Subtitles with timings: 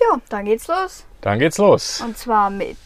[0.00, 1.04] Ja, dann geht's los.
[1.20, 2.00] Dann geht's los.
[2.00, 2.76] Und zwar mit.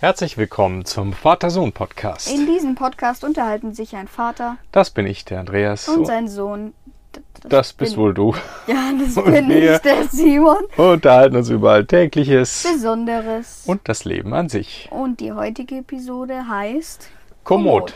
[0.00, 2.30] Herzlich willkommen zum Vater-Sohn-Podcast.
[2.30, 5.88] In diesem Podcast unterhalten sich ein Vater Das bin ich, der Andreas.
[5.88, 6.72] und sein Sohn.
[7.16, 8.34] D- das bist wohl du.
[8.66, 10.58] Ja, das Und bin ich, der Simon.
[10.76, 13.62] Unterhalten uns über Alltägliches Besonderes.
[13.66, 14.88] und das Leben an sich.
[14.90, 17.08] Und die heutige Episode heißt.
[17.44, 17.92] Kommod.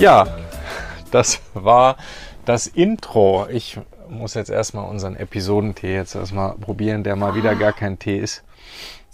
[0.00, 0.26] Ja,
[1.10, 1.98] das war
[2.46, 3.46] das Intro.
[3.50, 8.18] Ich muss jetzt erstmal unseren Episodentee jetzt erstmal probieren, der mal wieder gar kein Tee
[8.18, 8.42] ist.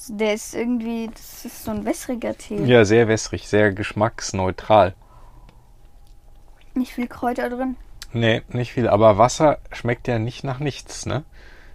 [0.09, 1.11] Der ist irgendwie.
[1.13, 2.63] Das ist so ein wässriger Tee.
[2.65, 4.95] Ja, sehr wässrig, sehr geschmacksneutral.
[6.75, 7.75] Nicht viel Kräuter drin.
[8.13, 8.89] Nee, nicht viel.
[8.89, 11.25] Aber Wasser schmeckt ja nicht nach nichts, ne?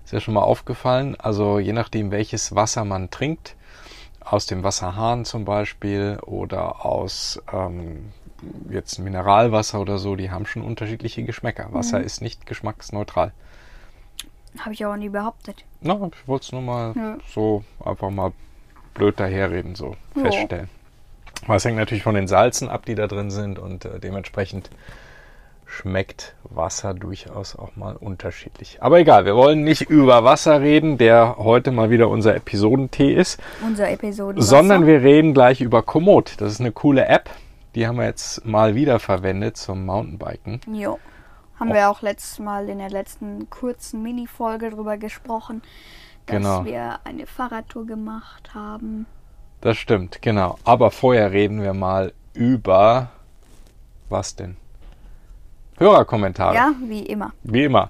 [0.06, 1.18] Ist ja schon mal aufgefallen.
[1.20, 3.58] Also je nachdem, welches Wasser man trinkt,
[4.22, 8.14] aus dem Wasserhahn zum Beispiel oder aus ähm,
[8.70, 11.68] jetzt Mineralwasser oder so, die haben schon unterschiedliche Geschmäcker.
[11.72, 13.32] Wasser ist nicht geschmacksneutral.
[14.60, 15.64] Habe ich auch nie behauptet.
[15.82, 17.18] Na, ich wollte es nur mal Ja.
[17.34, 18.34] so einfach mal
[18.94, 20.24] blöd daherreden, so Ja.
[20.24, 20.70] feststellen.
[21.46, 24.70] Aber es hängt natürlich von den Salzen ab, die da drin sind und äh, dementsprechend
[25.66, 28.80] schmeckt Wasser durchaus auch mal unterschiedlich.
[28.82, 33.40] Aber egal, wir wollen nicht über Wasser reden, der heute mal wieder unser Episodentee ist,
[33.66, 34.42] Unser Episode.
[34.42, 36.36] sondern wir reden gleich über Komoot.
[36.40, 37.30] Das ist eine coole App,
[37.76, 40.62] die haben wir jetzt mal wieder verwendet zum Mountainbiken.
[40.74, 41.00] Jo.
[41.60, 45.62] Haben wir auch letztes Mal in der letzten kurzen Mini-Folge drüber gesprochen,
[46.26, 46.66] dass Genau.
[46.66, 49.06] wir eine Fahrradtour gemacht haben.
[49.62, 50.58] Das stimmt, genau.
[50.64, 53.12] Aber vorher reden wir mal über
[54.10, 54.58] was denn?
[55.78, 56.56] Hörerkommentare.
[56.56, 57.32] Ja, wie immer.
[57.44, 57.90] Wie immer.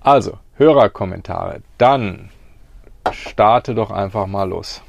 [0.00, 1.62] Also, Hörerkommentare.
[1.78, 2.30] Dann
[3.12, 4.82] starte doch einfach mal los.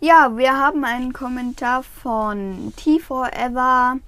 [0.00, 3.98] Ja, wir haben einen Kommentar von T4Ever.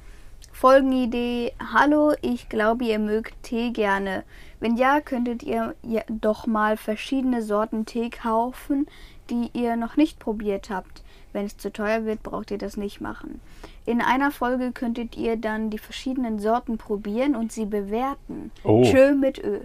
[0.53, 1.53] Folgenidee.
[1.75, 4.23] Hallo, ich glaube, ihr mögt Tee gerne.
[4.61, 8.87] Wenn ja, könntet ihr ja doch mal verschiedene Sorten Tee kaufen,
[9.31, 11.03] die ihr noch nicht probiert habt.
[11.33, 13.41] Wenn es zu teuer wird, braucht ihr das nicht machen.
[13.85, 18.53] In einer Folge könntet ihr dann die verschiedenen Sorten probieren und sie bewerten.
[18.63, 18.85] Oh.
[18.85, 19.59] Tschö mit Ö.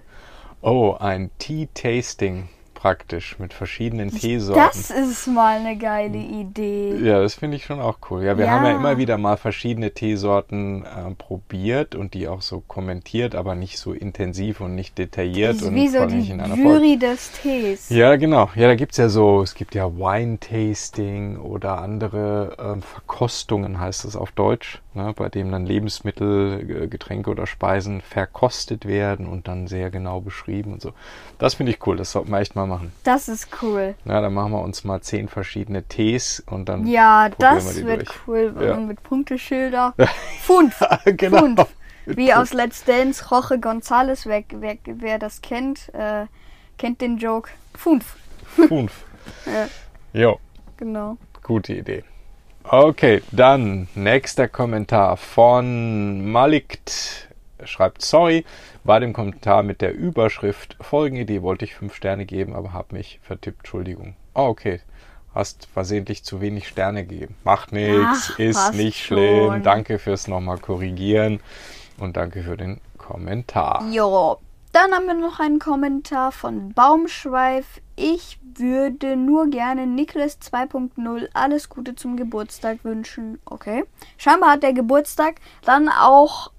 [0.64, 2.50] Oh, ein Tea-Tasting
[2.86, 4.62] praktisch mit verschiedenen Teesorten.
[4.62, 6.96] Das ist mal eine geile Idee.
[7.02, 8.24] Ja, das finde ich schon auch cool.
[8.24, 8.52] Ja, wir Ja.
[8.52, 13.56] haben ja immer wieder mal verschiedene Teesorten äh, probiert und die auch so kommentiert, aber
[13.56, 16.62] nicht so intensiv und nicht detailliert und Wie so vor allem die einer Folge.
[16.86, 17.90] Jury des Tees.
[17.90, 18.52] Ja, genau.
[18.54, 24.16] Ja, da gibt's ja so, es gibt ja Wine-Tasting oder andere ähm, Verkostungen, heißt es
[24.16, 29.90] auf Deutsch, ne, bei dem dann Lebensmittel, Getränke oder Speisen verkostet werden und dann sehr
[29.92, 30.94] genau beschrieben und so.
[31.38, 32.92] Das finde ich cool, das sollten wir echt mal machen.
[33.04, 33.96] Das ist cool.
[34.06, 37.86] Na, dann machen wir uns mal zehn verschiedene Tees und dann Ja, wir das die
[37.86, 38.18] wird durch.
[38.28, 38.56] cool.
[38.60, 38.78] Ja.
[38.78, 39.94] Mit Punkteschilder.
[40.42, 40.82] Fünf.
[41.06, 41.40] genau.
[41.40, 41.66] Fünf.
[42.08, 44.26] Wie aus Let's Dance Roche Gonzales.
[44.28, 46.26] Wer, wer, wer das kennt, äh,
[46.78, 47.50] kennt den Joke.
[47.76, 48.16] Fünf.
[48.46, 49.04] Fünf.
[49.48, 49.68] Ja,
[50.14, 50.40] Jo,
[50.78, 51.18] genau.
[51.42, 52.04] gute Idee.
[52.68, 57.30] Okay, dann nächster Kommentar von Malikt.
[57.64, 58.44] Schreibt sorry,
[58.84, 63.20] bei dem Kommentar mit der Überschrift Folgenidee wollte ich fünf Sterne geben, aber habe mich
[63.22, 63.60] vertippt.
[63.60, 64.16] Entschuldigung.
[64.34, 64.82] Oh, okay.
[65.34, 67.36] Hast versehentlich zu wenig Sterne gegeben.
[67.44, 69.52] Macht nichts, Ach, ist nicht schlimm.
[69.54, 69.64] schon.
[69.64, 71.42] Danke fürs nochmal korrigieren
[72.00, 73.86] und danke für den Kommentar.
[73.92, 74.40] Jo.
[74.76, 77.80] Dann haben wir noch einen Kommentar von Baumschweif.
[77.96, 83.40] Ich würde nur gerne Niklas 2.0 alles Gute zum Geburtstag wünschen.
[83.46, 83.86] Okay.
[84.18, 86.52] Scheinbar hat der Geburtstag dann auch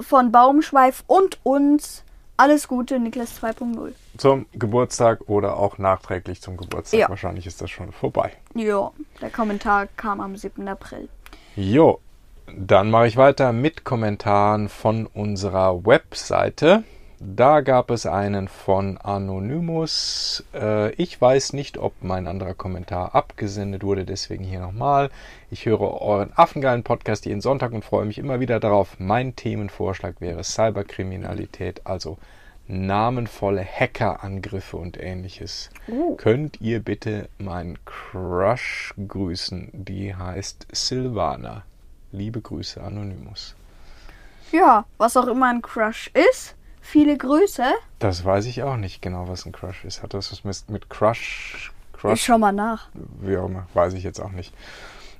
[0.00, 2.02] von Baumschweif und uns
[2.38, 3.92] alles Gute, Niklas 2.0.
[4.16, 6.98] Zum Geburtstag oder auch nachträglich zum Geburtstag.
[6.98, 7.10] Ja.
[7.10, 8.32] Wahrscheinlich ist das schon vorbei.
[8.54, 10.66] Ja, der Kommentar kam am 7.
[10.66, 11.10] April.
[11.56, 12.00] Jo,
[12.56, 16.84] dann mache ich weiter mit Kommentaren von unserer Webseite.
[17.22, 20.42] Da gab es einen von Anonymous.
[20.54, 25.10] Äh, ich weiß nicht, ob mein anderer Kommentar abgesendet wurde, deswegen hier nochmal.
[25.50, 28.98] Ich höre euren affengeilen Podcast jeden Sonntag und freue mich immer wieder darauf.
[28.98, 32.16] Mein Themenvorschlag wäre Cyberkriminalität, also
[32.66, 35.68] namenvolle Hackerangriffe und ähnliches.
[35.88, 36.14] Oh.
[36.14, 39.68] Könnt ihr bitte meinen Crush grüßen?
[39.74, 41.64] Die heißt Silvana.
[42.12, 43.54] Liebe Grüße, Anonymous.
[44.52, 46.56] Ja, was auch immer ein Crush ist.
[46.80, 47.64] Viele Grüße.
[47.98, 50.02] Das weiß ich auch nicht genau, was ein Crush ist.
[50.02, 51.72] Hat das was mit, mit Crush?
[51.94, 52.22] Ich Crush?
[52.24, 52.88] schau mal nach.
[53.20, 54.54] Wie auch immer, weiß ich jetzt auch nicht.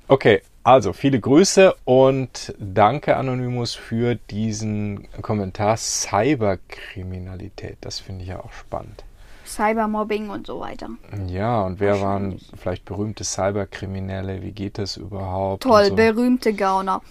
[0.07, 7.77] Okay, Also, viele Grüße und danke Anonymous für diesen Kommentar Cyberkriminalität.
[7.81, 9.03] Das finde ich ja auch spannend.
[9.45, 10.89] Cybermobbing und so weiter.
[11.27, 14.41] Ja, und wer waren vielleicht berühmte Cyberkriminelle?
[14.43, 15.63] Wie geht das überhaupt?
[15.63, 15.95] Toll, so.
[15.95, 17.01] berühmte Gauner.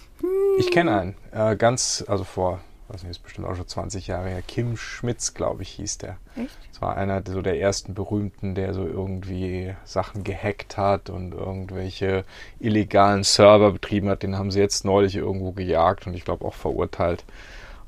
[0.57, 4.29] Ich kenne einen, äh, ganz, also vor, weiß nicht, ist bestimmt auch schon 20 Jahre
[4.29, 6.17] her, Kim Schmitz, glaube ich, hieß der.
[6.35, 6.57] Echt?
[6.71, 12.25] Das war einer so der ersten berühmten, der so irgendwie Sachen gehackt hat und irgendwelche
[12.59, 14.23] illegalen Server betrieben hat.
[14.23, 17.23] Den haben sie jetzt neulich irgendwo gejagt und ich glaube auch verurteilt.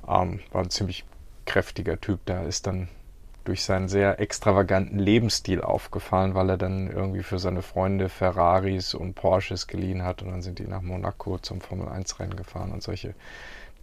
[0.08, 1.06] Ähm, war ein ziemlich
[1.46, 2.20] kräftiger Typ.
[2.26, 2.88] Da ist dann
[3.44, 9.16] durch seinen sehr extravaganten Lebensstil aufgefallen, weil er dann irgendwie für seine Freunde Ferraris und
[9.16, 12.82] Porsches geliehen hat und dann sind die nach Monaco zum Formel 1 Rennen gefahren und
[12.82, 13.14] solche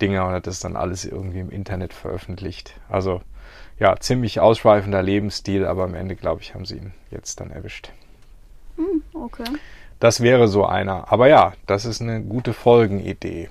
[0.01, 2.75] Dinge und hat das dann alles irgendwie im Internet veröffentlicht.
[2.89, 3.21] Also
[3.79, 7.93] ja, ziemlich ausschweifender Lebensstil, aber am Ende, glaube ich, haben sie ihn jetzt dann erwischt.
[8.77, 9.45] Hm, okay.
[9.99, 11.13] Das wäre so einer.
[11.13, 13.49] Aber ja, das ist eine gute Folgenidee.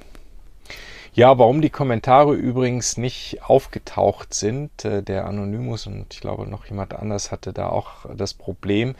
[1.13, 6.65] Ja, warum die Kommentare übrigens nicht aufgetaucht sind, äh, der Anonymous und ich glaube noch
[6.65, 8.95] jemand anders hatte da auch das Problem,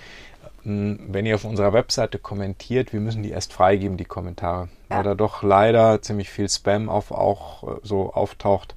[0.65, 4.97] ähm, wenn ihr auf unserer Webseite kommentiert, wir müssen die erst freigeben, die Kommentare, ja.
[4.97, 8.75] weil da doch leider ziemlich viel Spam auf, auch äh, so auftaucht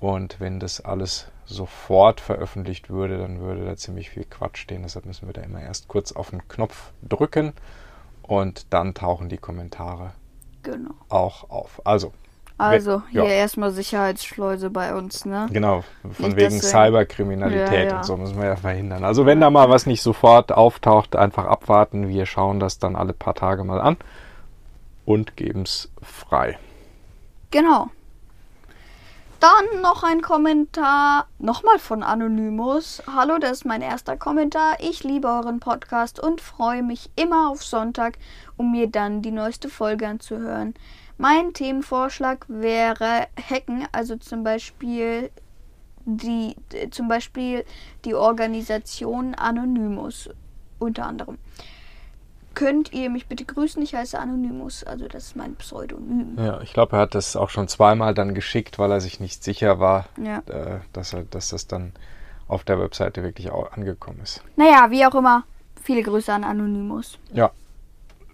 [0.00, 4.82] und wenn das alles sofort veröffentlicht würde, dann würde da ziemlich viel Quatsch stehen.
[4.82, 7.52] Deshalb müssen wir da immer erst kurz auf den Knopf drücken
[8.22, 10.12] und dann tauchen die Kommentare
[10.62, 10.94] genau.
[11.08, 11.82] auch auf.
[11.84, 12.12] Also
[12.56, 13.30] also hier ja.
[13.30, 15.46] erstmal Sicherheitsschleuse bei uns, ne?
[15.52, 17.96] Genau, von nicht wegen Cyberkriminalität ja, ja.
[17.96, 19.04] und so müssen wir ja verhindern.
[19.04, 22.08] Also wenn da mal was nicht sofort auftaucht, einfach abwarten.
[22.08, 23.96] Wir schauen das dann alle paar Tage mal an
[25.04, 26.58] und geben es frei.
[27.50, 27.90] Genau.
[29.40, 33.02] Dann noch ein Kommentar, nochmal von Anonymous.
[33.14, 34.76] Hallo, das ist mein erster Kommentar.
[34.78, 38.16] Ich liebe euren Podcast und freue mich immer auf Sonntag,
[38.56, 40.72] um mir dann die neueste Folge anzuhören.
[41.16, 45.30] Mein Themenvorschlag wäre Hacken, also zum Beispiel
[46.04, 46.56] die,
[46.90, 47.64] zum Beispiel
[48.04, 50.28] die Organisation Anonymous
[50.78, 51.38] unter anderem.
[52.54, 53.82] Könnt ihr mich bitte grüßen?
[53.82, 56.36] Ich heiße Anonymous, also das ist mein Pseudonym.
[56.38, 59.42] Ja, ich glaube, er hat das auch schon zweimal dann geschickt, weil er sich nicht
[59.42, 60.38] sicher war, ja.
[60.46, 61.92] äh, dass, er, dass das dann
[62.46, 64.44] auf der Webseite wirklich auch angekommen ist.
[64.56, 65.44] Naja, wie auch immer,
[65.82, 67.18] viele Grüße an Anonymous.
[67.32, 67.50] Ja,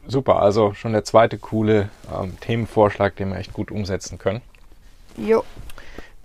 [0.06, 0.40] super.
[0.40, 4.40] Also schon der zweite coole ähm, Themenvorschlag, den wir echt gut umsetzen können.
[5.16, 5.44] Jo.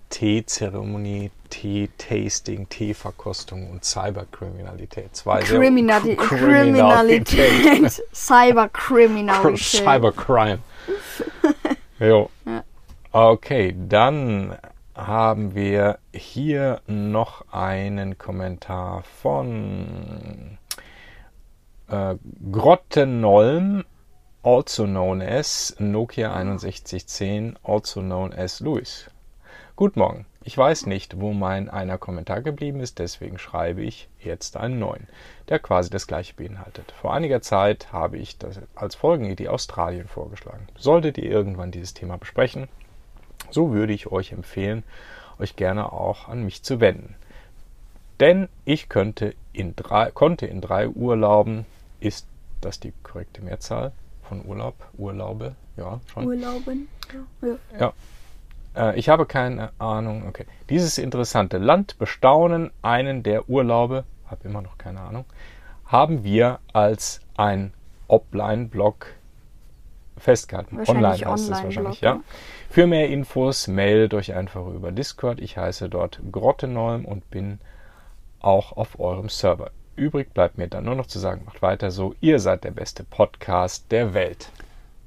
[0.10, 5.16] Teezeremonie, Tee-Tasting, Teeverkostung und Cyberkriminalität.
[5.16, 8.02] Zwei Kriminali Kriminalität.
[8.14, 9.60] Cyberkriminalität.
[9.60, 10.60] Cybercrime.
[12.00, 12.30] jo.
[12.46, 12.64] Ja.
[13.12, 14.56] Okay, dann
[14.96, 20.58] haben wir hier noch einen Kommentar von
[21.88, 22.16] äh,
[22.52, 23.86] Grottenolm,
[24.44, 29.10] also known as Nokia 6110, also known as Louis.
[29.76, 30.26] Guten Morgen.
[30.44, 35.08] Ich weiß nicht, wo mein einer Kommentar geblieben ist, deswegen schreibe ich jetzt einen neuen,
[35.50, 36.94] der quasi das gleiche beinhaltet.
[37.02, 40.68] Vor einiger Zeit habe ich das als Folgenidee Australien vorgeschlagen.
[40.78, 42.68] Solltet ihr irgendwann dieses Thema besprechen,
[43.50, 44.84] so würde ich euch empfehlen,
[45.40, 47.16] euch gerne auch an mich zu wenden.
[48.20, 51.66] Denn ich könnte in drei, konnte in drei Urlauben
[52.00, 52.28] ist
[52.62, 53.92] das die korrekte Mehrzahl
[54.24, 54.76] von Urlaub?
[54.98, 55.56] Urlaube?
[55.78, 56.26] Ja, schon.
[56.26, 56.88] Urlauben?
[57.42, 57.58] Ja.
[57.80, 57.94] ja.
[58.76, 60.28] Äh, ich habe keine Ahnung.
[60.28, 60.46] Okay.
[60.70, 65.26] Dieses interessante Land bestaunen, einen der Urlaube, habe immer noch keine Ahnung,
[65.86, 67.74] haben wir als ein
[68.08, 69.08] Offline-Blog
[70.18, 70.80] festgehalten.
[70.88, 72.22] Online heißt Online es wahrscheinlich, ja.
[72.70, 75.40] Für mehr Infos meldet euch einfach über Discord.
[75.40, 77.60] Ich heiße dort Grottenolm und bin
[78.40, 79.72] auch auf eurem Server.
[79.96, 82.16] Übrig bleibt mir dann nur noch zu sagen, macht weiter so.
[82.20, 84.50] Ihr seid der beste Podcast der Welt.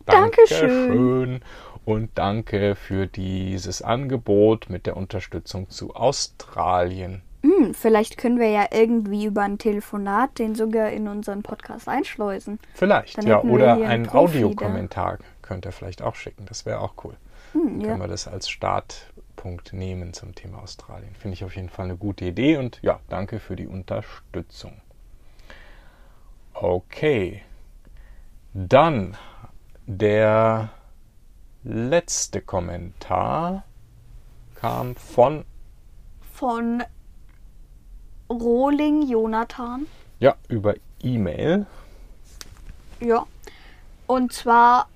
[0.07, 0.69] Dankeschön.
[0.69, 1.41] Dankeschön.
[1.85, 7.23] Und danke für dieses Angebot mit der Unterstützung zu Australien.
[7.43, 12.59] Hm, vielleicht können wir ja irgendwie über ein Telefonat den sogar in unseren Podcast einschleusen.
[12.75, 13.43] Vielleicht, ja.
[13.43, 16.47] Oder einen Audiokommentar könnt ihr vielleicht auch schicken.
[16.47, 17.15] Das wäre auch cool.
[17.53, 18.01] Hm, Dann können ja.
[18.01, 21.15] wir das als Start Punkt nehmen zum Thema Australien.
[21.15, 24.81] Finde ich auf jeden Fall eine gute Idee und ja, danke für die Unterstützung.
[26.53, 27.43] Okay,
[28.53, 29.17] dann
[29.87, 30.71] der
[31.63, 33.63] letzte Kommentar
[34.57, 35.45] kam von
[36.33, 36.83] von
[38.29, 39.87] Rohling Jonathan.
[40.19, 41.67] Ja, über E-Mail.
[43.01, 43.25] Ja.
[44.09, 44.89] Und zwar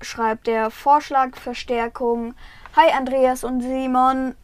[0.00, 2.34] schreibt er Vorschlag Verstärkung
[2.74, 4.34] Hi Andreas und Simon.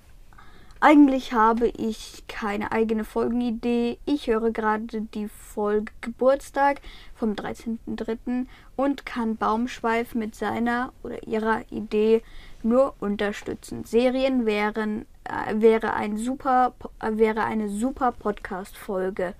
[0.80, 3.96] Eigentlich habe ich keine eigene Folgenidee.
[4.04, 6.82] Ich höre gerade die Folge Geburtstag
[7.14, 8.44] vom 13.03.
[8.76, 12.22] und kann Baumschweif mit seiner oder ihrer Idee
[12.62, 13.84] nur unterstützen.
[13.84, 19.32] Serien wären, äh, wäre, ein super, äh, wäre eine super Podcast-Folge.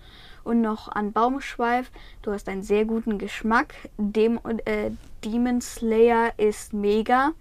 [0.45, 1.91] Und noch an Baumschweif,
[2.23, 3.75] du hast einen sehr guten Geschmack.
[3.99, 4.93] Dem, äh,
[5.23, 7.35] Demon Slayer ist mega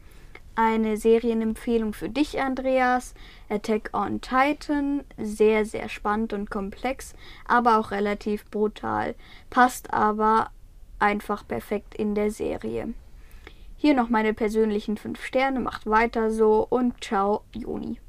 [0.58, 3.14] eine Serienempfehlung für dich, Andreas.
[3.48, 7.14] Attack on Titan, sehr, sehr spannend und komplex,
[7.48, 9.16] aber auch relativ brutal.
[9.50, 10.50] Passt aber
[11.00, 12.94] einfach perfekt in der Serie.
[13.78, 18.00] Hier noch meine persönlichen 5 Sterne, macht weiter so und ciao, Juni.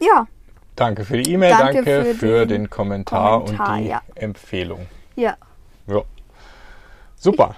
[0.00, 0.26] Ja.
[0.74, 4.02] Danke für die E-Mail, danke, danke, für, für den, den Kommentar, Kommentar, und die ja.
[4.16, 4.86] Empfehlung.
[5.14, 5.36] Ja.
[5.86, 6.02] Ja.
[7.14, 7.54] Super.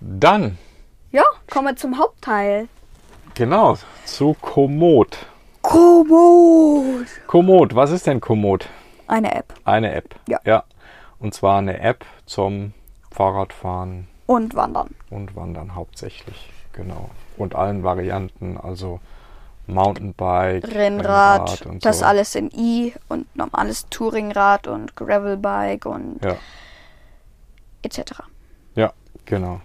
[0.00, 0.58] Dann.
[1.12, 2.68] Ja, kommen wir zum Hauptteil.
[3.36, 3.76] Genau,
[4.06, 5.26] zu Komoot.
[5.60, 7.06] Komoot.
[7.26, 8.66] Komoot, was ist denn Komoot?
[9.08, 9.52] Eine App.
[9.66, 10.14] Eine App.
[10.26, 10.40] Ja.
[10.46, 10.64] ja.
[11.18, 12.72] Und zwar eine App zum
[13.10, 14.08] Fahrradfahren.
[14.24, 14.88] Und Wandern.
[15.10, 17.10] Und Wandern hauptsächlich, genau.
[17.36, 19.00] Und allen Varianten, also
[19.66, 22.04] Mountainbike, Rennrad, Rennrad und das so.
[22.06, 26.36] alles in i und normales Touringrad und Gravelbike und ja.
[27.82, 28.22] etc.
[28.76, 28.94] Ja,
[29.26, 29.60] genau.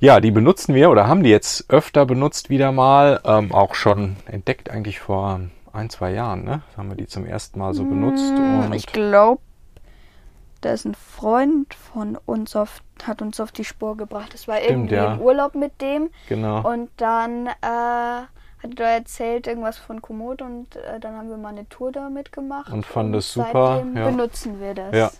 [0.00, 4.16] Ja, die benutzen wir oder haben die jetzt öfter benutzt wieder mal, ähm, auch schon
[4.26, 5.40] entdeckt eigentlich vor
[5.72, 6.62] ein, zwei Jahren, ne?
[6.76, 8.32] Haben wir die zum ersten Mal so benutzt.
[8.32, 9.40] Mm, ich glaube,
[10.60, 14.32] da ist ein Freund von uns auf, hat uns auf die Spur gebracht.
[14.32, 15.14] Das war Stimmt, irgendwie ja.
[15.14, 16.10] im Urlaub mit dem.
[16.28, 16.68] Genau.
[16.68, 17.52] Und dann äh,
[18.64, 22.08] hat er erzählt irgendwas von Komoot und äh, dann haben wir mal eine Tour da
[22.08, 22.72] mitgemacht.
[22.72, 23.76] Und fand es super.
[23.76, 24.10] Seitdem ja.
[24.10, 24.94] benutzen wir das.
[24.94, 25.10] Ja.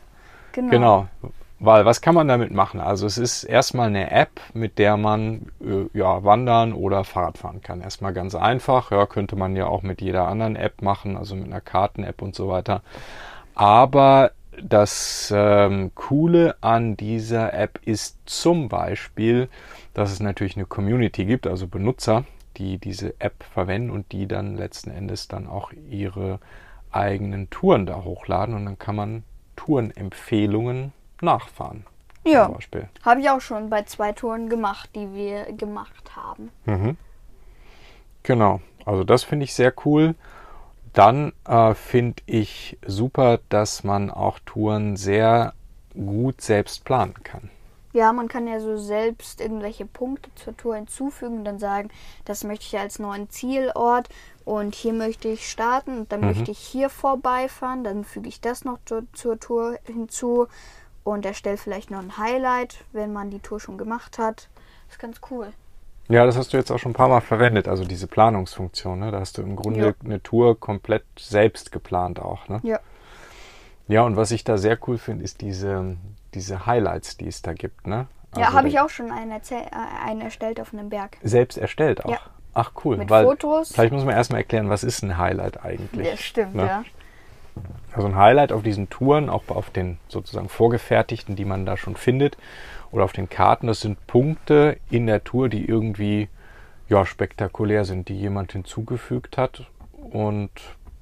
[0.53, 0.71] Genau.
[0.71, 1.09] genau.
[1.65, 2.79] Weil was kann man damit machen?
[2.79, 7.63] Also es ist erstmal eine App, mit der man äh, ja, wandern oder Fahrrad fahren
[7.63, 7.81] kann.
[7.81, 8.91] Erstmal ganz einfach.
[8.91, 12.35] Ja, könnte man ja auch mit jeder anderen App machen, also mit einer Karten-App und
[12.35, 12.83] so weiter.
[13.55, 19.49] Aber das ähm, Coole an dieser App ist zum Beispiel,
[19.95, 22.25] dass es natürlich eine Community gibt, also Benutzer,
[22.59, 26.41] die diese App verwenden und die dann letzten Endes dann auch ihre
[26.93, 29.25] eigenen Touren da hochladen und dann kann man
[29.57, 30.93] Tourenempfehlungen
[31.25, 31.87] nachfahren.
[32.27, 32.51] Ja,
[33.03, 36.51] habe ich auch schon bei zwei Touren gemacht, die wir gemacht haben.
[36.65, 36.97] Mhm.
[38.23, 40.15] Genau, also das finde ich sehr cool.
[40.95, 45.53] Dann äh, finde ich super, dass man auch Touren sehr
[45.93, 47.51] gut selbst planen kann.
[47.93, 51.91] Ja, man kann ja so selbst irgendwelche Punkte zur Tour hinzufügen und dann sagen,
[52.25, 54.09] das möchte ich als neuen Zielort
[54.45, 56.27] und hier möchte ich starten und dann mhm.
[56.27, 60.49] möchte ich hier vorbeifahren, dann füge ich das noch zur, zur Tour hinzu
[61.05, 64.49] und erstellt vielleicht noch ein Highlight, wenn man die Tour schon gemacht hat.
[64.87, 65.53] Das ist ganz cool.
[66.09, 68.99] Ja, das hast du jetzt auch schon ein paar Mal verwendet, also diese Planungsfunktion.
[68.99, 69.11] Ne?
[69.11, 69.93] Da hast du im Grunde ja.
[70.05, 72.49] eine Tour komplett selbst geplant auch.
[72.49, 72.61] Ne?
[72.63, 72.81] Ja.
[73.87, 75.97] Ja, und was ich da sehr cool finde, ist diese,
[76.33, 77.87] diese Highlights, die es da gibt.
[77.87, 78.07] Ne?
[78.33, 79.41] Also ja, habe ich auch schon einen, äh,
[80.05, 81.19] einen, erstellt auf einem Berg.
[81.23, 82.11] Selbst erstellt auch?
[82.11, 82.21] Ja.
[82.55, 82.97] Ach cool.
[82.97, 83.73] Mit Fotos.
[83.73, 86.07] Vielleicht muss man erstmal erklären, was ist ein Highlight eigentlich?
[86.07, 86.67] Ja, stimmt, ne?
[86.67, 86.85] ja.
[87.95, 91.97] Also ein Highlight auf diesen Touren, auch auf den sozusagen vorgefertigten, die man da schon
[91.97, 92.37] findet,
[92.91, 96.29] oder auf den Karten, das sind Punkte in der Tour, die irgendwie
[96.89, 99.67] ja, spektakulär sind, die jemand hinzugefügt hat
[100.11, 100.51] und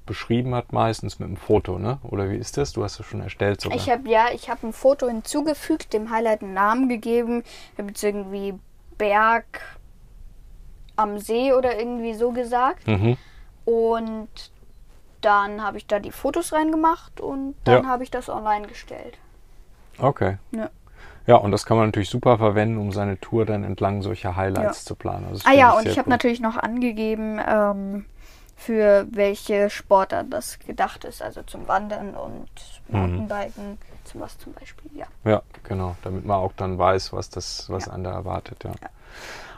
[0.05, 1.99] beschrieben hat, meistens mit einem Foto, ne?
[2.03, 2.73] Oder wie ist das?
[2.73, 3.77] Du hast es schon erstellt sogar.
[3.77, 7.43] Ich habe ja, ich habe ein Foto hinzugefügt, dem Highlight einen Namen gegeben.
[7.73, 8.53] Ich habe jetzt irgendwie
[8.97, 9.61] Berg
[10.95, 12.87] am See oder irgendwie so gesagt.
[12.87, 13.17] Mhm.
[13.65, 14.51] Und
[15.23, 17.89] dann habe ich da die Fotos reingemacht und dann ja.
[17.89, 19.17] habe ich das online gestellt.
[19.97, 20.37] Okay.
[20.51, 20.69] Ja.
[21.25, 24.83] Ja, und das kann man natürlich super verwenden, um seine Tour dann entlang solcher Highlights
[24.83, 24.87] ja.
[24.87, 25.25] zu planen.
[25.29, 28.05] Also ah ja, und ich habe natürlich noch angegeben, ähm,
[28.57, 31.21] für welche Sportart das gedacht ist.
[31.21, 32.49] Also zum Wandern und
[32.87, 32.99] mhm.
[32.99, 33.77] Mountainbiken, mhm.
[34.03, 35.05] zum was zum Beispiel, ja.
[35.23, 37.93] Ja, genau, damit man auch dann weiß, was das, was ja.
[37.93, 38.71] einen da erwartet, ja.
[38.81, 38.89] ja.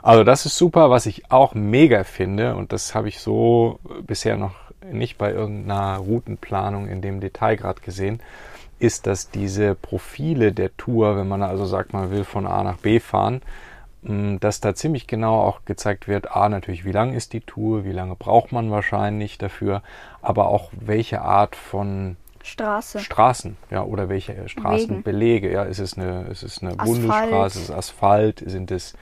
[0.04, 4.38] Also das ist super, was ich auch mega finde und das habe ich so bisher
[4.38, 4.54] noch
[4.92, 8.20] nicht bei irgendeiner Routenplanung in dem Detail gerade gesehen,
[8.80, 12.78] ist, dass diese Profile der Tour, wenn man also sagt, man will von A nach
[12.78, 13.42] B fahren,
[14.04, 17.86] mm, dass da ziemlich genau auch gezeigt wird, A natürlich, wie lang ist die Tour,
[17.86, 19.82] wie lange braucht man wahrscheinlich dafür,
[20.22, 23.00] aber auch welche Art von Straße.
[23.00, 27.72] Straßen, ja, oder welche Straßenbelege, ja, ist es eine, ist es eine Bundesstraße, ist es
[27.72, 28.94] Asphalt, sind es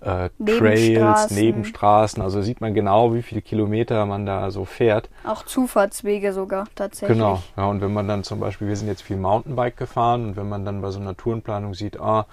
[0.00, 2.22] äh, Trails, Nebenstraßen.
[2.22, 5.08] Also sieht man genau, wie viele Kilometer man da so fährt.
[5.24, 7.16] Auch Zufahrtswege sogar tatsächlich.
[7.18, 10.36] Genau, ja, und wenn man dann zum Beispiel, wir sind jetzt viel Mountainbike gefahren und
[10.36, 12.26] wenn man dann bei so einer Tourenplanung sieht, ah,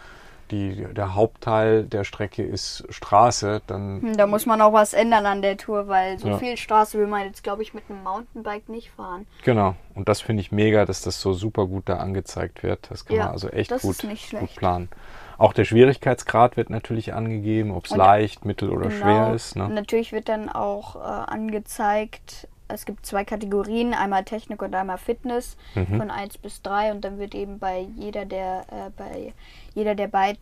[0.51, 5.25] die, der Hauptteil der Strecke ist Straße, dann Hm, Da muss man auch was ändern
[5.25, 6.38] an der Tour, weil so Ja.
[6.38, 9.25] viel Straße will man jetzt, glaube ich, mit einem Mountainbike nicht fahren.
[9.43, 9.75] genau.
[9.95, 12.91] Und das finde ich mega, dass das so super gut da angezeigt wird.
[12.91, 14.55] Das kann Ja, man also echt gut, gut schlecht.
[14.55, 14.89] planen.
[15.38, 19.01] Auch der Schwierigkeitsgrad wird natürlich angegeben, ob es leicht, mittel oder Genau.
[19.01, 19.56] schwer ist.
[19.56, 19.68] Ne?
[19.70, 25.56] Natürlich wird dann auch äh, angezeigt, es gibt zwei Kategorien, einmal Technik und einmal Fitness
[25.75, 25.98] Mhm.
[25.98, 29.34] von 1 bis 3 und dann wird eben bei jeder der äh, bei
[29.75, 30.39] jeder der, beid,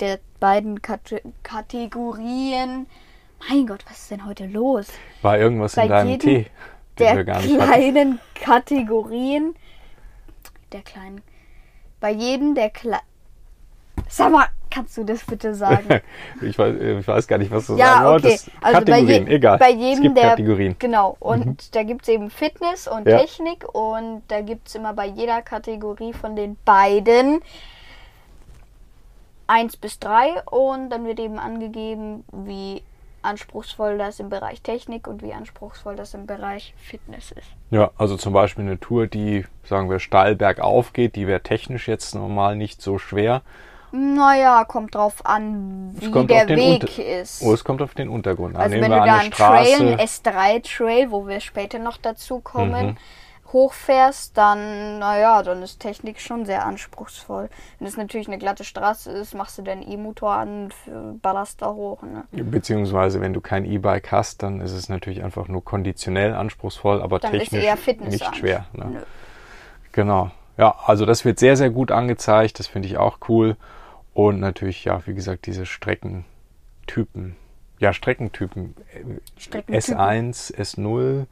[0.00, 2.86] der beiden Kate Kategorien
[3.50, 4.86] mein Gott, was ist denn heute los?
[5.20, 6.46] War irgendwas Bei in deinem Tee,
[6.98, 7.58] Der nicht hatten?
[7.58, 9.54] kleinen Kategorien
[10.72, 11.20] der kleinen
[12.00, 12.96] bei jedem der Kle
[14.08, 16.00] Sag mal, kannst du das bitte sagen?
[16.42, 18.12] ich, weiß, ich weiß gar nicht, was du Ja, sagen okay.
[18.24, 18.50] wolltest.
[18.60, 19.58] Also bei, Kategorien, je, egal.
[19.58, 20.72] bei es jedem gibt der Kategorien.
[20.72, 20.78] Mhm.
[20.78, 23.18] genau und da gibt es eben Fitness und Ja.
[23.18, 27.40] Technik und da gibt es immer bei jeder Kategorie von den beiden
[29.48, 32.82] 1 bis 3 und dann wird eben angegeben, wie
[33.22, 37.48] anspruchsvoll das im Bereich Technik und wie anspruchsvoll das im Bereich Fitness ist.
[37.70, 41.88] Ja, also zum Beispiel eine Tour, die, sagen wir, steil bergauf geht, die wäre technisch
[41.88, 43.42] jetzt normal nicht so schwer.
[43.92, 47.42] Naja, kommt drauf an, wie der Weg Unter- ist.
[47.42, 48.62] Oh, es kommt auf den Untergrund an.
[48.62, 50.20] Also Nehmen wenn du da eine einen Trail, einen Straße.
[50.30, 52.96] S3-Trail, wo wir später noch dazu kommen, Mhm.
[53.52, 57.48] hochfährst, dann, naja, dann ist Technik schon sehr anspruchsvoll.
[57.78, 61.70] Wenn es natürlich eine glatte Straße ist, machst du deinen E-Motor an und ballerst da
[61.72, 62.02] hoch.
[62.02, 62.24] Ne?
[62.32, 67.20] Beziehungsweise, wenn du kein E-Bike hast, dann ist es natürlich einfach nur konditionell anspruchsvoll, aber
[67.20, 68.66] Dann ist technisch eher Fitness nicht schwer.
[68.72, 69.04] Ne?
[69.92, 70.30] Genau.
[70.56, 72.58] Ja, also das wird sehr, sehr gut angezeigt.
[72.58, 73.56] Das finde ich auch cool.
[74.14, 77.36] Und natürlich, ja, wie gesagt, diese Streckentypen.
[77.78, 78.74] Ja, Streckentypen.
[79.36, 79.96] Streckentypen.
[79.98, 81.26] S1, S0,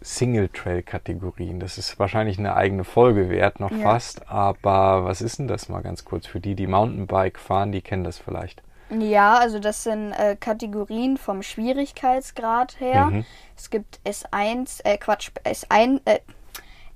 [0.00, 1.58] Single-Trail-Kategorien.
[1.58, 3.78] Das ist wahrscheinlich eine eigene Folge wert, noch Ja.
[3.78, 4.28] fast.
[4.30, 6.26] Aber was ist denn das mal ganz kurz?
[6.26, 8.62] Für die, die Mountainbike fahren, die kennen das vielleicht.
[8.90, 13.06] Ja, also das sind äh, Kategorien vom Schwierigkeitsgrad her.
[13.06, 13.24] Mhm.
[13.56, 16.20] Es gibt S1, äh, Quatsch, S1, äh,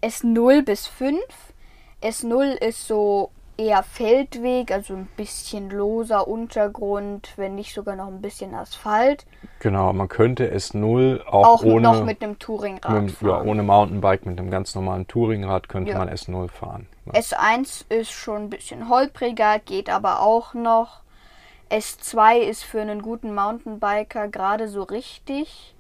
[0.02, 1.19] S0 bis 5.
[2.02, 8.23] S0 ist so eher Feldweg, also ein bisschen loser Untergrund, wenn nicht sogar noch ein
[8.23, 9.26] bisschen Asphalt.
[9.59, 13.49] Genau, man könnte S0 auch, Auch ohne, noch mit einem Touringrad mit, ja, fahren.
[13.49, 15.99] ohne Mountainbike, mit einem ganz normalen Touringrad könnte Ja.
[15.99, 16.87] man S0 fahren.
[17.04, 17.12] Ja.
[17.21, 21.01] S1 ist schon ein bisschen holpriger, geht aber auch noch.
[21.70, 25.74] S2 ist für einen guten Mountainbiker gerade so richtig.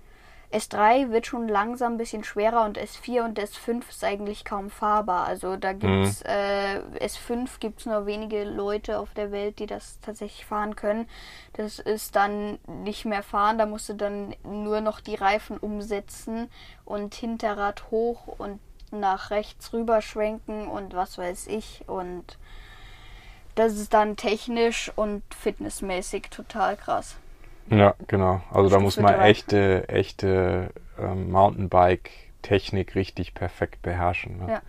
[0.52, 5.26] S3 wird schon langsam ein bisschen schwerer und S4 und S5 ist eigentlich kaum fahrbar.
[5.26, 10.00] Also da gibt's äh, S5 gibt es nur wenige Leute auf der Welt, die das
[10.00, 11.08] tatsächlich fahren können.
[11.52, 16.50] Das ist dann nicht mehr fahren, da musst du dann nur noch die Reifen umsetzen
[16.84, 18.58] und Hinterrad hoch und
[18.90, 21.84] nach rechts rüber schwenken und was weiß ich.
[21.86, 22.38] Und
[23.54, 27.16] das ist dann technisch und fitnessmäßig total krass.
[27.70, 28.42] Ja, genau.
[28.50, 34.38] Also da muss man echte, echte ähm, Mountainbike-Technik richtig perfekt beherrschen.
[34.38, 34.52] Ne?
[34.52, 34.62] Ja.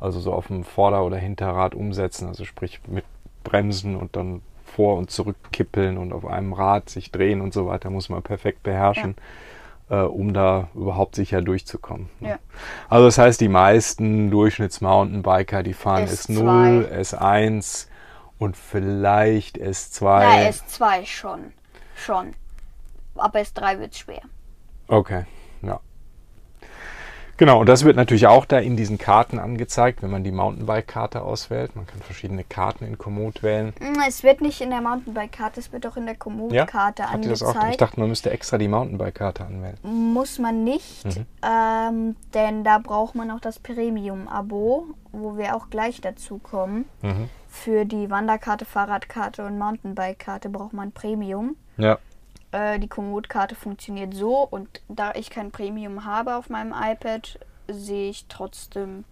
[0.00, 3.04] Also so auf dem Vorder- oder Hinterrad umsetzen, also sprich mit
[3.44, 7.66] Bremsen und dann vor und zurück kippeln und auf einem Rad sich drehen und so
[7.66, 9.14] weiter, muss man perfekt beherrschen,
[9.88, 12.08] äh, um da überhaupt sicher durchzukommen.
[12.20, 12.30] Ne?
[12.30, 12.38] Ja.
[12.88, 17.16] Also das heißt, die meisten Durchschnitts-Mountainbiker, die fahren S0, S2.
[17.16, 17.86] S1
[18.38, 20.02] und vielleicht S2.
[20.02, 21.52] Na, S2 schon.
[21.94, 22.34] Schon.
[23.18, 24.22] Ab S3 wird schwer.
[24.88, 25.24] Okay,
[25.62, 25.80] ja.
[27.38, 31.20] Genau, und das wird natürlich auch da in diesen Karten angezeigt, wenn man die Mountainbike-Karte
[31.20, 31.76] auswählt.
[31.76, 33.74] Man kann verschiedene Karten in Komoot wählen.
[33.78, 37.30] Mm, Es wird nicht in der Mountainbike-Karte, es wird auch in der Komoot-Karte Habt ihr
[37.32, 37.50] das auch?
[37.50, 37.80] Ich angezeigt.
[37.82, 39.76] dachte, man müsste extra die Mountainbike-Karte anwählen.
[39.82, 41.26] Muss man nicht, Mhm.
[41.42, 46.86] ähm, denn da braucht man auch das Premium-Abo, wo wir auch gleich dazu kommen.
[47.02, 47.28] Mhm.
[47.48, 51.56] Für die Wanderkarte, Fahrradkarte und Mountainbike-Karte braucht man Premium.
[51.76, 51.98] Ja,
[52.56, 57.38] Äh, die Komoot-Karte funktioniert so und da ich kein Premium habe auf meinem iPad,
[57.68, 59.04] sehe ich trotzdem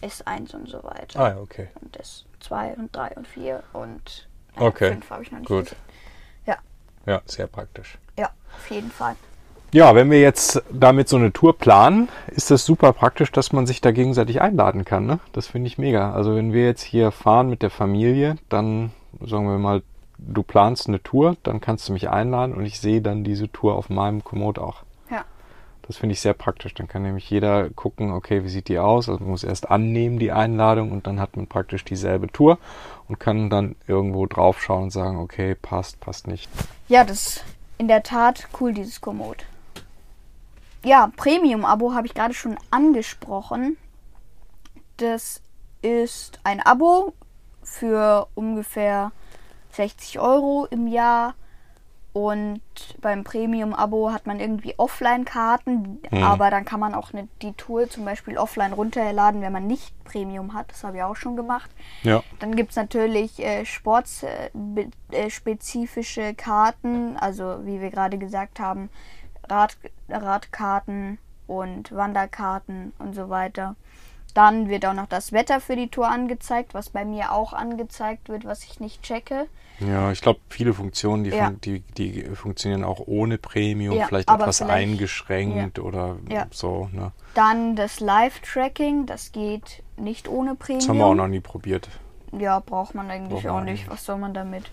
[0.00, 1.18] S1 und so weiter.
[1.18, 1.68] ah okay.
[1.80, 5.64] Und S2 und 3 und 4 und äh, Okay, 5 habe ich noch nicht gut.
[5.64, 5.78] gesehen.
[6.46, 6.56] Ja,
[7.06, 7.98] Ja, sehr praktisch.
[8.16, 9.16] ja, auf jeden Fall.
[9.72, 13.66] Ja, wenn wir jetzt damit so eine Tour planen, ist das super praktisch, dass man
[13.66, 15.04] sich da gegenseitig einladen kann.
[15.04, 15.18] Ne?
[15.32, 16.12] Das finde ich mega.
[16.12, 19.82] Also wenn wir jetzt hier fahren mit der Familie, dann sagen wir mal,
[20.18, 23.74] du planst eine Tour, dann kannst du mich einladen und ich sehe dann diese Tour
[23.74, 24.82] auf meinem Komoot auch.
[25.10, 25.24] Ja.
[25.82, 26.74] Das finde ich sehr praktisch.
[26.74, 29.08] Dann kann nämlich jeder gucken, okay, wie sieht die aus?
[29.08, 32.58] Also man muss erst annehmen die Einladung und dann hat man praktisch dieselbe Tour
[33.08, 36.48] und kann dann irgendwo drauf schauen und sagen, okay, passt, passt nicht.
[36.88, 37.44] Ja, das ist
[37.78, 39.44] in der Tat cool, dieses Komoot.
[40.84, 43.78] Ja, Premium-Abo habe ich gerade schon angesprochen.
[44.98, 45.40] Das
[45.82, 47.14] ist ein Abo
[47.62, 49.12] für ungefähr
[49.74, 51.34] 60 Euro im Jahr.
[52.12, 52.60] Und
[53.00, 56.22] beim Premium-Abo hat man irgendwie Offline-Karten, Hm.
[56.22, 59.92] aber dann kann man auch ne, die Tour zum Beispiel offline runterladen, wenn man nicht
[60.04, 60.70] Premium hat.
[60.70, 61.68] Das habe ich auch schon gemacht.
[62.04, 62.22] Ja.
[62.38, 68.90] Dann gibt es natürlich äh, sportspezifische Karten, also wie wir gerade gesagt haben,
[69.48, 69.76] Rad,
[70.08, 73.74] Radkarten und Wanderkarten und so weiter.
[74.34, 78.28] Dann wird auch noch das Wetter für die Tour angezeigt, was bei mir auch angezeigt
[78.28, 79.46] wird, was ich nicht checke.
[79.80, 81.46] Ja, ich glaube, viele Funktionen, die, Ja.
[81.46, 86.46] fun die, die funktionieren auch ohne Premium, Ja, vielleicht etwas vielleicht- eingeschränkt oder Ja.
[86.50, 86.88] so.
[86.92, 87.12] Ne?
[87.34, 90.80] Dann das Live-Tracking, das geht nicht ohne Premium.
[90.80, 91.88] Das haben wir auch noch nie probiert.
[92.36, 93.90] Ja, braucht man eigentlich Braucht man auch eigentlich nicht.
[93.90, 94.64] Was soll man damit?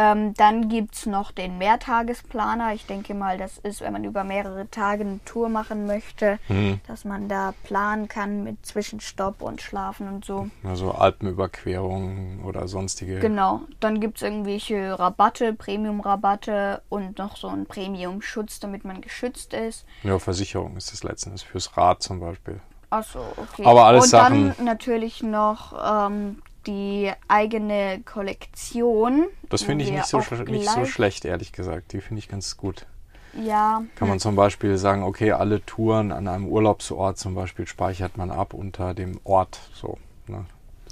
[0.00, 2.72] Ähm, dann gibt es noch den Mehrtagesplaner.
[2.72, 6.78] Ich denke mal, das ist, wenn man über mehrere Tage eine Tour machen möchte, Hm.
[6.86, 10.48] dass man da planen kann mit Zwischenstopp und Schlafen und so.
[10.62, 13.18] Also Alpenüberquerungen oder sonstige.
[13.18, 13.62] Genau.
[13.80, 19.84] Dann gibt es irgendwelche Rabatte, Premium-Rabatte und noch so einen Premium-Schutz, damit man geschützt ist.
[20.04, 22.60] Ja, Versicherung ist das letztendlich fürs Rad zum Beispiel.
[22.90, 23.64] Achso, okay.
[23.66, 25.74] Aber alles Und Sachen- dann natürlich noch
[26.08, 29.26] ähm, die eigene Kollektion.
[29.48, 31.92] Das finde ich nicht so, nicht so schlecht, ehrlich gesagt.
[31.92, 32.86] Die finde ich ganz gut.
[33.34, 38.16] Ja, Kann man zum Beispiel sagen, okay, alle Touren an einem Urlaubsort zum Beispiel speichert
[38.16, 39.60] man ab unter dem Ort.
[39.74, 40.44] So, ne?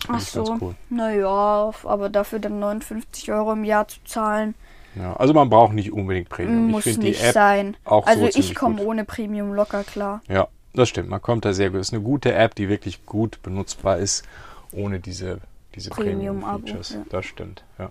[0.08, 0.56] Ach so.
[0.60, 0.74] cool.
[0.90, 4.54] Naja, aber dafür dann 59 Euro im Jahr zu zahlen,
[4.94, 6.70] Ja, also man braucht nicht unbedingt Premium.
[6.70, 7.76] muss ich finde die nicht App sein.
[7.84, 10.20] auch also so ich komme ohne Premium locker klar.
[10.28, 11.08] Ja, das stimmt.
[11.08, 11.80] Man kommt da sehr gut.
[11.80, 14.24] Es ist eine gute App, die wirklich gut benutzbar ist,
[14.72, 15.40] ohne diese,
[15.76, 16.90] diese Premium-Features.
[16.90, 17.02] ja.
[17.10, 17.90] Das stimmt, ja.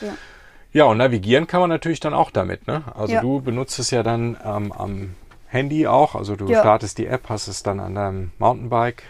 [0.00, 0.14] Ja.
[0.74, 2.66] Ja, und navigieren kann man natürlich dann auch damit.
[2.66, 2.82] Ne?
[2.94, 3.20] Also Ja.
[3.20, 5.14] du benutzt es ja dann ähm, am
[5.48, 6.14] Handy auch.
[6.14, 6.60] Also du Ja.
[6.60, 9.02] startest die App, hast es dann an deinem Mountainbike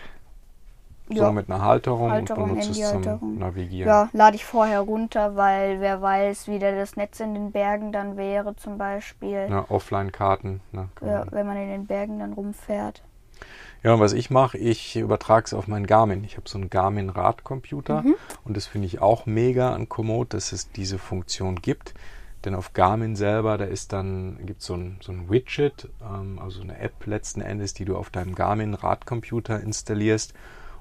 [1.09, 1.31] so Ja.
[1.33, 3.39] mit einer Halterung, Halterung, und benutzt es zum.
[3.39, 3.89] Navigieren.
[3.89, 7.93] Ja, lade ich vorher runter, weil wer weiß, wie da das Netz in den Bergen
[7.93, 9.47] dann wäre zum Beispiel.
[9.51, 10.61] Ja, Offline-Karten.
[10.73, 13.03] Ne, Ja, wenn man in den Bergen dann rumfährt.
[13.83, 16.23] Ja, und was ich mache, ich übertrage es auf meinen Garmin.
[16.25, 18.15] Ich habe so einen Garmin-Radcomputer Mhm.
[18.45, 21.95] und das finde ich auch mega an Komoot, dass es diese Funktion gibt.
[22.45, 26.61] Denn auf Garmin selber, da ist dann, gibt so ein, so ein Widget, ähm, also
[26.63, 30.35] eine App letzten Endes, die du auf deinem Garmin-Radcomputer installierst.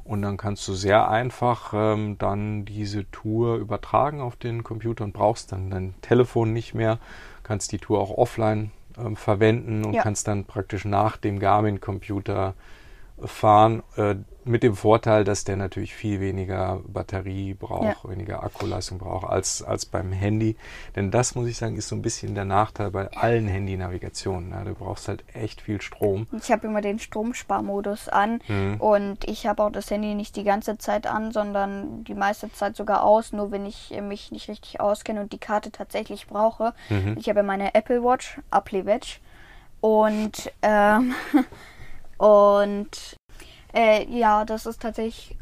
[0.03, 5.13] Und dann kannst du sehr einfach ähm, dann diese Tour übertragen auf den Computer und
[5.13, 6.97] brauchst dann dein Telefon nicht mehr,
[7.43, 10.01] kannst die Tour auch offline ähm, verwenden und Ja.
[10.01, 12.55] kannst dann praktisch nach dem Garmin-Computer
[13.25, 19.29] fahren, äh, mit dem Vorteil, dass der natürlich viel weniger Batterie braucht, weniger Akkuleistung braucht
[19.29, 20.55] als, als beim Handy.
[20.95, 24.49] Denn das, muss ich sagen, ist so ein bisschen der Nachteil bei allen Handy-Navigationen.
[24.49, 24.63] Ne?
[24.65, 26.25] Du brauchst halt echt viel Strom.
[26.41, 28.77] Ich habe immer den Stromsparmodus an Mhm.
[28.81, 32.75] und ich habe auch das Handy nicht die ganze Zeit an, sondern die meiste Zeit
[32.75, 36.73] sogar aus, nur wenn ich mich nicht richtig auskenne und die Karte tatsächlich brauche.
[36.89, 37.15] Mhm.
[37.19, 39.21] Ich habe meine Apple Watch, Apple Watch
[39.81, 41.13] und ähm,
[42.25, 43.17] und
[43.73, 45.38] äh, ja, das ist tatsächlich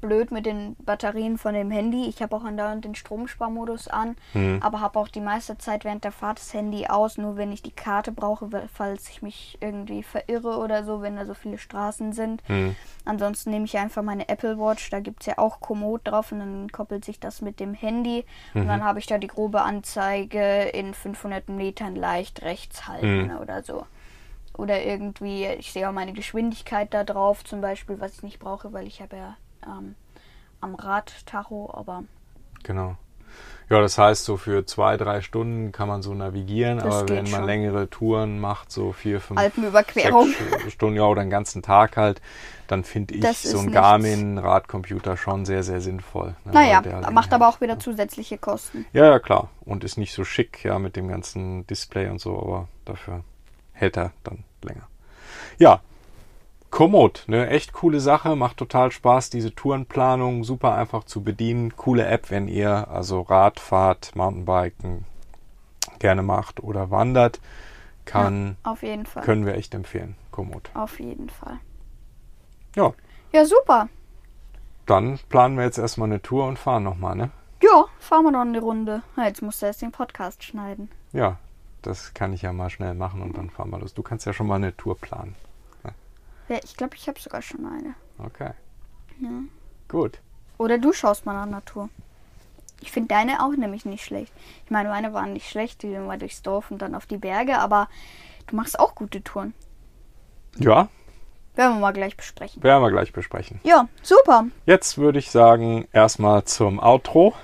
[0.00, 2.06] blöd mit den Batterien von dem Handy.
[2.06, 4.58] Ich habe auch andauernd den Stromsparmodus an, Mhm.
[4.62, 7.62] aber habe auch die meiste Zeit während der Fahrt das Handy aus, nur wenn ich
[7.62, 12.12] die Karte brauche, falls ich mich irgendwie verirre oder so, wenn da so viele Straßen
[12.12, 12.46] sind.
[12.50, 12.76] Mhm.
[13.06, 16.40] Ansonsten nehme ich einfach meine Apple Watch, da gibt es ja auch Komoot drauf und
[16.40, 20.64] dann koppelt sich das mit dem Handy und dann habe ich da die grobe Anzeige
[20.64, 23.38] in 500 Metern leicht rechts halten Mhm.
[23.40, 23.86] oder so.
[24.56, 28.72] Oder irgendwie, ich sehe auch meine Geschwindigkeit da drauf zum Beispiel, was ich nicht brauche,
[28.72, 29.36] weil ich habe ja
[29.66, 29.94] ähm,
[30.60, 32.04] am Rad Tacho, aber
[32.62, 32.96] Genau.
[33.70, 37.24] Ja, das heißt, so für zwei, drei Stunden kann man so navigieren, Das aber wenn
[37.24, 37.44] man schon.
[37.46, 40.28] längere Touren macht, so vier, fünf, Alpenüberquerung.
[40.60, 42.20] sechs Stunden ja, oder einen ganzen Tag halt,
[42.68, 43.72] dann finde ich Das so ein.
[43.72, 46.36] Garmin-Radcomputer schon sehr, sehr sinnvoll.
[46.44, 48.86] ne, Naja, halt macht aber auch wieder zusätzliche Kosten.
[48.92, 49.48] Ja, ja, klar.
[49.64, 53.24] Und ist nicht so schick, ja, mit dem ganzen Display und so, aber dafür
[53.84, 54.88] hält er dann länger.
[55.58, 55.80] Ja,
[56.70, 62.06] Komoot, ne, echt coole Sache, macht total Spaß, diese Tourenplanung, super einfach zu bedienen, coole
[62.06, 65.04] App, wenn ihr also Radfahrt, Mountainbiken
[66.00, 67.40] gerne macht oder wandert,
[68.06, 69.22] kann, Auf jeden Fall.
[69.22, 70.70] können wir echt empfehlen, Komoot.
[70.74, 71.58] Auf jeden Fall.
[72.74, 72.92] Ja,
[73.32, 73.88] Ja, super.
[74.86, 77.30] dann planen wir jetzt erstmal eine Tour und fahren nochmal, ne?
[77.62, 79.02] Ja, fahren wir noch eine Runde.
[79.16, 80.90] Jetzt musst du erst den Podcast schneiden.
[81.12, 81.38] Ja,
[81.86, 83.94] das kann ich ja mal schnell machen und dann fahren wir los.
[83.94, 85.34] Du kannst ja schon mal eine Tour planen.
[86.48, 87.94] Ja, ich glaube, ich habe sogar schon eine.
[88.18, 88.50] Okay.
[89.20, 89.30] Ja.
[89.88, 90.20] Gut.
[90.58, 91.88] Oder du schaust mal nach Natur.
[92.82, 94.32] Ich finde deine auch nämlich nicht schlecht.
[94.64, 97.16] Ich meine, meine waren nicht schlecht, die sind mal durchs Dorf und dann auf die
[97.16, 97.88] Berge, aber
[98.46, 99.54] du machst auch gute Touren.
[100.58, 100.88] Ja,
[101.56, 102.62] Werden wir mal gleich besprechen.
[102.62, 103.60] Werden wir gleich besprechen.
[103.62, 104.46] Ja, super.
[104.66, 107.34] Jetzt würde ich sagen, erstmal zum Outro.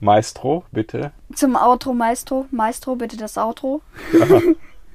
[0.00, 1.12] Maestro, bitte.
[1.34, 2.46] Zum Outro Maestro.
[2.50, 3.82] Maestro, bitte das Outro.
[4.12, 4.40] Ja.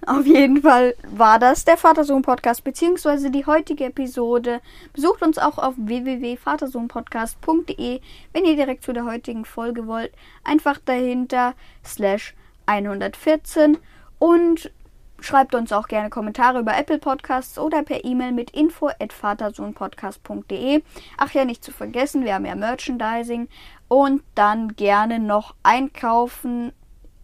[0.07, 4.59] Auf jeden Fall war das der Vatersohn-Podcast, beziehungsweise die heutige Episode.
[4.93, 8.01] Besucht uns auch auf www.vatersohnpodcast.de,
[8.33, 10.11] wenn ihr direkt zu der heutigen Folge wollt.
[10.43, 11.53] Einfach dahinter
[11.85, 12.33] slash
[12.65, 13.77] 114
[14.17, 14.71] und
[15.21, 20.83] schreibt uns auch gerne Kommentare über Apple Podcasts oder per E-Mail mit info at vatersohnpodcast.de.
[21.17, 23.47] Ach ja, nicht zu vergessen, wir haben ja Merchandising
[23.87, 26.73] und dann gerne noch einkaufen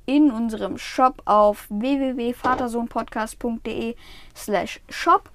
[0.06, 3.98] in unserem Shop auf www.vatersohnpodcast.de
[4.36, 5.30] slash shop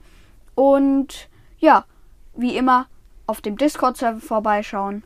[0.55, 1.85] und ja,
[2.35, 2.87] wie immer
[3.27, 5.03] auf dem Discord-Server vorbeischauen.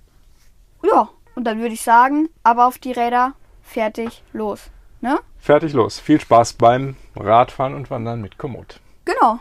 [0.83, 4.71] Ja, und dann würde ich sagen, aber auf die Räder, fertig, los.
[5.01, 5.19] Ne?
[5.39, 6.01] Fertig, los.
[6.01, 8.81] Viel Spaß beim Radfahren und Wandern mit Komoot.
[9.05, 9.41] Genau.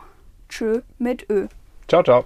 [0.50, 1.48] Tschö mit Ö.
[1.88, 2.26] Ciao, ciao.